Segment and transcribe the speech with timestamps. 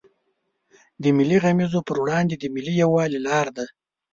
[1.01, 3.65] د ملي غمیزو پر وړاندې د ملي یوالي لار ده.